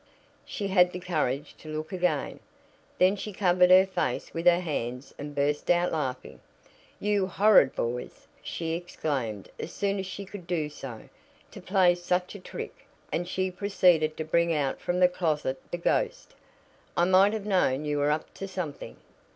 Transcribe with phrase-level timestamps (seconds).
[0.47, 2.39] She had the courage to look again.
[2.97, 6.39] Then she covered her face with her hands and burst out laughing.
[6.99, 11.01] "You horrid boys!" she exclaimed as soon as she could do so.
[11.51, 15.77] "To play such a trick!" and she proceeded to bring out from the closet the
[15.77, 16.33] "ghost."
[16.97, 18.95] "I might have known you were up to something!"